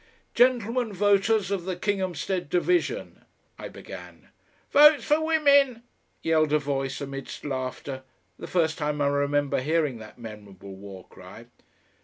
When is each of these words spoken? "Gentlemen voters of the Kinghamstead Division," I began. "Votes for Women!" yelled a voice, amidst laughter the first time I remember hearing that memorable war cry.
"Gentlemen 0.33 0.91
voters 0.93 1.51
of 1.51 1.65
the 1.65 1.75
Kinghamstead 1.75 2.49
Division," 2.49 3.23
I 3.59 3.67
began. 3.67 4.29
"Votes 4.71 5.05
for 5.05 5.23
Women!" 5.23 5.83
yelled 6.23 6.53
a 6.53 6.57
voice, 6.57 7.01
amidst 7.01 7.45
laughter 7.45 8.01
the 8.39 8.47
first 8.47 8.79
time 8.79 8.99
I 8.99 9.05
remember 9.09 9.61
hearing 9.61 9.99
that 9.99 10.17
memorable 10.17 10.75
war 10.75 11.07
cry. 11.07 11.45